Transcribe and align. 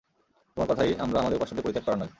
তোমার 0.57 0.67
কথায়ই 0.69 0.95
আমরা 0.99 1.19
আমাদের 1.19 1.37
উপাস্যদের 1.37 1.63
পরিত্যাগ 1.63 1.85
করার 1.85 1.99
নই। 1.99 2.09